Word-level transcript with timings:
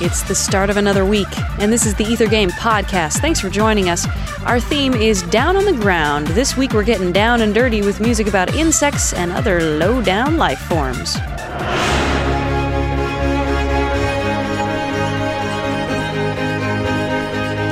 It's 0.00 0.22
the 0.22 0.34
start 0.34 0.70
of 0.70 0.76
another 0.76 1.04
week, 1.04 1.28
and 1.60 1.72
this 1.72 1.86
is 1.86 1.94
the 1.94 2.04
Ether 2.04 2.26
Game 2.26 2.50
Podcast. 2.50 3.20
Thanks 3.20 3.38
for 3.38 3.48
joining 3.48 3.88
us. 3.88 4.06
Our 4.44 4.58
theme 4.58 4.92
is 4.92 5.22
Down 5.22 5.56
on 5.56 5.64
the 5.64 5.72
Ground. 5.72 6.26
This 6.28 6.56
week 6.56 6.72
we're 6.72 6.82
getting 6.82 7.12
down 7.12 7.42
and 7.42 7.54
dirty 7.54 7.80
with 7.80 8.00
music 8.00 8.26
about 8.26 8.56
insects 8.56 9.12
and 9.12 9.30
other 9.30 9.60
low 9.78 10.02
down 10.02 10.36
life 10.36 10.58
forms. 10.58 11.12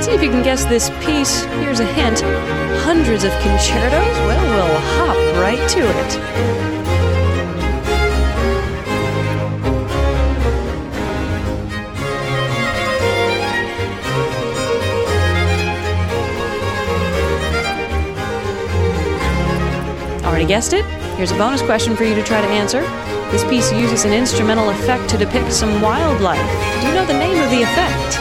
See 0.05 0.13
if 0.13 0.23
you 0.23 0.31
can 0.31 0.45
guess 0.45 0.65
this 0.67 0.91
piece. 1.05 1.43
Here's 1.61 1.81
a 1.81 1.87
hint 1.87 2.21
hundreds 2.85 3.25
of 3.25 3.33
concertos? 3.41 3.93
Well, 3.93 4.69
we'll 4.69 4.81
hop 4.81 5.17
right 5.43 5.69
to 5.71 5.81
it. 5.81 6.72
Already 20.33 20.47
guessed 20.47 20.73
it? 20.73 20.87
Here's 21.19 21.31
a 21.31 21.37
bonus 21.37 21.61
question 21.61 21.95
for 21.95 22.05
you 22.05 22.15
to 22.15 22.23
try 22.23 22.41
to 22.41 22.47
answer. 22.47 22.81
This 23.31 23.45
piece 23.45 23.71
uses 23.71 24.07
an 24.07 24.15
instrumental 24.15 24.71
effect 24.71 25.11
to 25.11 25.19
depict 25.19 25.53
some 25.53 25.83
wildlife. 25.83 26.41
Do 26.81 26.89
you 26.89 26.95
know 26.95 27.05
the 27.05 27.13
name 27.13 27.39
of 27.39 27.51
the 27.51 27.61
effect? 27.61 28.17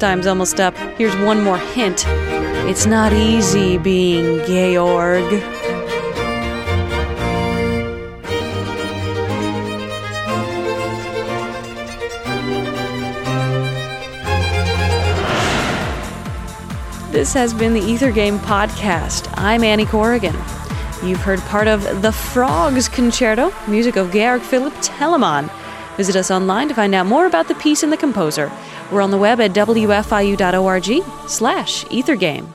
Time's 0.00 0.26
almost 0.26 0.58
up. 0.58 0.76
Here's 0.96 1.14
one 1.18 1.44
more 1.44 1.58
hint. 1.58 2.04
It's 2.68 2.86
not 2.86 3.12
easy 3.12 3.78
being 3.78 4.44
Georg. 4.44 5.30
This 17.18 17.32
has 17.32 17.52
been 17.52 17.74
the 17.74 17.80
Ether 17.80 18.12
Game 18.12 18.38
Podcast. 18.38 19.28
I'm 19.36 19.64
Annie 19.64 19.86
Corrigan. 19.86 20.36
You've 21.02 21.20
heard 21.20 21.40
part 21.40 21.66
of 21.66 22.00
The 22.00 22.12
Frogs 22.12 22.88
Concerto, 22.88 23.52
music 23.66 23.96
of 23.96 24.12
Georg 24.12 24.40
Philipp 24.40 24.72
Telemann. 24.74 25.50
Visit 25.96 26.14
us 26.14 26.30
online 26.30 26.68
to 26.68 26.74
find 26.74 26.94
out 26.94 27.06
more 27.06 27.26
about 27.26 27.48
the 27.48 27.56
piece 27.56 27.82
and 27.82 27.92
the 27.92 27.96
composer. 27.96 28.52
We're 28.92 29.00
on 29.00 29.10
the 29.10 29.18
web 29.18 29.40
at 29.40 29.50
wfiu.org 29.50 31.28
slash 31.28 31.84
ethergame. 31.86 32.54